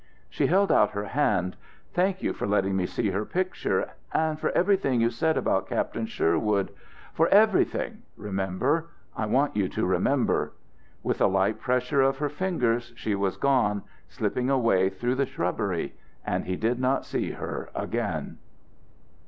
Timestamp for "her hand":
0.97-1.55